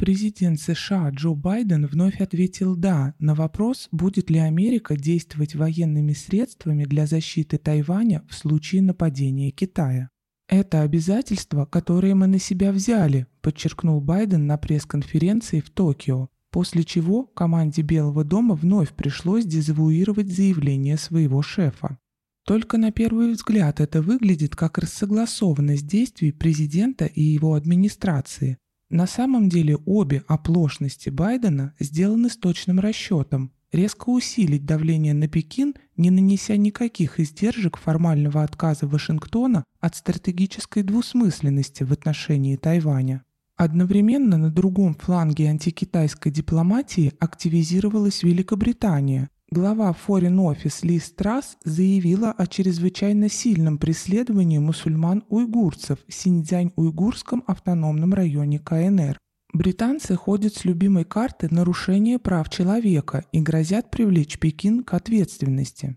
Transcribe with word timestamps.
Президент 0.00 0.58
США 0.58 1.10
Джо 1.10 1.34
Байден 1.34 1.84
вновь 1.84 2.22
ответил 2.22 2.74
«да» 2.74 3.14
на 3.18 3.34
вопрос, 3.34 3.86
будет 3.92 4.30
ли 4.30 4.38
Америка 4.38 4.96
действовать 4.96 5.54
военными 5.54 6.14
средствами 6.14 6.84
для 6.84 7.04
защиты 7.04 7.58
Тайваня 7.58 8.24
в 8.26 8.34
случае 8.34 8.80
нападения 8.80 9.50
Китая. 9.50 10.08
«Это 10.48 10.80
обязательства, 10.80 11.66
которые 11.66 12.14
мы 12.14 12.28
на 12.28 12.38
себя 12.38 12.72
взяли», 12.72 13.26
подчеркнул 13.42 14.00
Байден 14.00 14.46
на 14.46 14.56
пресс-конференции 14.56 15.60
в 15.60 15.68
Токио, 15.68 16.30
после 16.50 16.82
чего 16.84 17.24
команде 17.24 17.82
Белого 17.82 18.24
дома 18.24 18.54
вновь 18.54 18.94
пришлось 18.94 19.44
дезавуировать 19.44 20.32
заявление 20.32 20.96
своего 20.96 21.42
шефа. 21.42 21.98
Только 22.46 22.78
на 22.78 22.90
первый 22.90 23.32
взгляд 23.32 23.80
это 23.80 24.00
выглядит 24.00 24.56
как 24.56 24.78
рассогласованность 24.78 25.86
действий 25.86 26.32
президента 26.32 27.04
и 27.04 27.20
его 27.20 27.52
администрации, 27.52 28.56
на 28.90 29.06
самом 29.06 29.48
деле 29.48 29.76
обе 29.86 30.24
оплошности 30.26 31.08
Байдена 31.08 31.74
сделаны 31.78 32.28
с 32.28 32.36
точным 32.36 32.80
расчетом 32.80 33.52
резко 33.72 34.10
усилить 34.10 34.66
давление 34.66 35.14
на 35.14 35.28
Пекин, 35.28 35.74
не 35.96 36.10
нанеся 36.10 36.56
никаких 36.56 37.20
издержек 37.20 37.76
формального 37.76 38.42
отказа 38.42 38.88
Вашингтона 38.88 39.64
от 39.78 39.94
стратегической 39.94 40.82
двусмысленности 40.82 41.84
в 41.84 41.92
отношении 41.92 42.56
Тайваня. 42.56 43.24
Одновременно 43.56 44.38
на 44.38 44.50
другом 44.50 44.94
фланге 44.94 45.48
антикитайской 45.48 46.32
дипломатии 46.32 47.12
активизировалась 47.20 48.22
Великобритания, 48.22 49.28
Глава 49.52 49.92
Foreign 50.06 50.36
Office 50.36 50.86
Ли 50.86 51.00
Страс 51.00 51.58
заявила 51.64 52.30
о 52.30 52.46
чрезвычайно 52.46 53.28
сильном 53.28 53.78
преследовании 53.78 54.58
мусульман-уйгурцев 54.58 55.98
в 56.06 56.12
Синьцзянь-Уйгурском 56.12 57.42
автономном 57.48 58.14
районе 58.14 58.60
КНР. 58.60 59.18
Британцы 59.52 60.14
ходят 60.14 60.54
с 60.54 60.64
любимой 60.64 61.02
карты 61.02 61.48
нарушения 61.50 62.20
прав 62.20 62.48
человека 62.48 63.24
и 63.32 63.40
грозят 63.40 63.90
привлечь 63.90 64.38
Пекин 64.38 64.84
к 64.84 64.94
ответственности. 64.94 65.96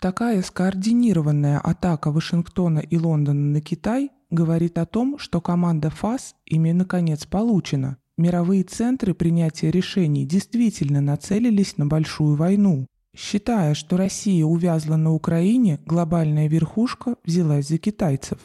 Такая 0.00 0.40
скоординированная 0.40 1.58
атака 1.58 2.10
Вашингтона 2.10 2.78
и 2.78 2.96
Лондона 2.96 3.52
на 3.52 3.60
Китай 3.60 4.12
говорит 4.30 4.78
о 4.78 4.86
том, 4.86 5.18
что 5.18 5.42
команда 5.42 5.90
ФАС 5.90 6.36
ими 6.46 6.72
наконец 6.72 7.26
получена. 7.26 7.98
Мировые 8.16 8.62
центры 8.62 9.12
принятия 9.12 9.70
решений 9.70 10.24
действительно 10.24 11.02
нацелились 11.02 11.76
на 11.76 11.86
большую 11.86 12.36
войну. 12.36 12.86
Считая, 13.14 13.74
что 13.74 13.96
Россия 13.96 14.44
увязла 14.44 14.96
на 14.96 15.12
Украине, 15.12 15.78
глобальная 15.86 16.48
верхушка 16.48 17.16
взялась 17.24 17.68
за 17.68 17.78
китайцев. 17.78 18.38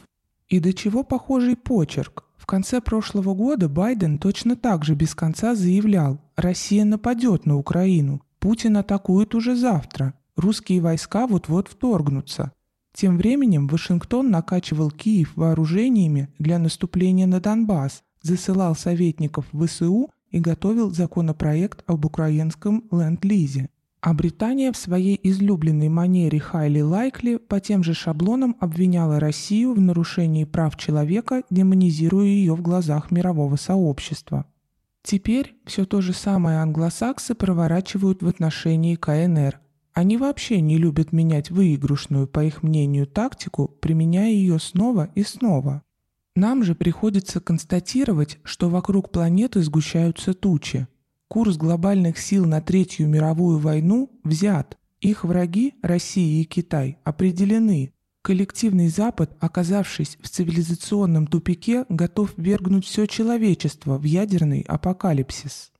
И 0.48 0.60
до 0.60 0.72
чего 0.72 1.02
похожий 1.02 1.56
почерк. 1.56 2.24
В 2.36 2.46
конце 2.46 2.80
прошлого 2.80 3.34
года 3.34 3.68
Байден 3.68 4.18
точно 4.18 4.56
так 4.56 4.84
же 4.84 4.94
без 4.94 5.14
конца 5.14 5.54
заявлял, 5.54 6.20
Россия 6.36 6.84
нападет 6.84 7.46
на 7.46 7.56
Украину, 7.56 8.22
Путин 8.38 8.76
атакует 8.76 9.34
уже 9.34 9.54
завтра, 9.54 10.14
русские 10.36 10.80
войска 10.80 11.26
вот-вот 11.26 11.68
вторгнутся. 11.68 12.52
Тем 12.92 13.18
временем 13.18 13.68
Вашингтон 13.68 14.30
накачивал 14.30 14.90
Киев 14.90 15.36
вооружениями 15.36 16.28
для 16.38 16.58
наступления 16.58 17.26
на 17.26 17.40
Донбасс, 17.40 18.02
засылал 18.22 18.74
советников 18.74 19.46
в 19.52 19.66
ВСУ 19.66 20.10
и 20.30 20.40
готовил 20.40 20.90
законопроект 20.90 21.82
об 21.86 22.04
украинском 22.04 22.84
ленд-лизе. 22.90 23.68
А 24.02 24.14
Британия 24.14 24.72
в 24.72 24.78
своей 24.78 25.20
излюбленной 25.22 25.90
манере 25.90 26.40
Хайли 26.40 26.80
Лайкли 26.80 27.36
по 27.36 27.60
тем 27.60 27.84
же 27.84 27.92
шаблонам 27.92 28.56
обвиняла 28.58 29.20
Россию 29.20 29.74
в 29.74 29.80
нарушении 29.80 30.44
прав 30.44 30.76
человека, 30.76 31.42
демонизируя 31.50 32.24
ее 32.24 32.54
в 32.54 32.62
глазах 32.62 33.10
мирового 33.10 33.56
сообщества. 33.56 34.46
Теперь 35.02 35.56
все 35.66 35.84
то 35.84 36.00
же 36.00 36.14
самое 36.14 36.60
англосаксы 36.60 37.34
проворачивают 37.34 38.22
в 38.22 38.28
отношении 38.28 38.96
КНР. 38.96 39.60
Они 39.92 40.16
вообще 40.16 40.62
не 40.62 40.78
любят 40.78 41.12
менять 41.12 41.50
выигрышную, 41.50 42.26
по 42.26 42.42
их 42.42 42.62
мнению, 42.62 43.06
тактику, 43.06 43.68
применяя 43.68 44.30
ее 44.30 44.58
снова 44.58 45.10
и 45.14 45.22
снова. 45.22 45.82
Нам 46.34 46.64
же 46.64 46.74
приходится 46.74 47.40
констатировать, 47.40 48.38
что 48.44 48.70
вокруг 48.70 49.10
планеты 49.10 49.62
сгущаются 49.62 50.32
тучи– 50.32 50.86
Курс 51.30 51.56
глобальных 51.56 52.18
сил 52.18 52.44
на 52.44 52.60
Третью 52.60 53.06
мировую 53.06 53.60
войну 53.60 54.10
взят. 54.24 54.76
Их 55.00 55.22
враги, 55.22 55.74
Россия 55.80 56.42
и 56.42 56.44
Китай, 56.44 56.98
определены. 57.04 57.92
Коллективный 58.20 58.88
Запад, 58.88 59.36
оказавшись 59.38 60.18
в 60.20 60.28
цивилизационном 60.28 61.28
тупике, 61.28 61.84
готов 61.88 62.32
вергнуть 62.36 62.84
все 62.84 63.06
человечество 63.06 63.96
в 63.96 64.02
ядерный 64.02 64.62
апокалипсис. 64.62 65.70